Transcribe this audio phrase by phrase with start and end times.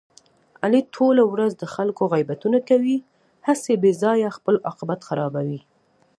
[0.63, 2.97] علي ټوله ورځ د خلکو غیبتونه کوي،
[3.47, 5.61] هسې بې ځایه خپل عاقبت خرابوي.